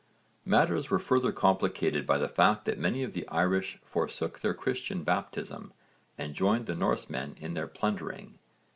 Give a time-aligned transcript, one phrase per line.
[0.45, 5.03] Matters were further complicated by the fact that many of the Irish forsook their Christian
[5.03, 5.73] baptism
[6.17, 8.39] and joined the Norsemen in their plundering.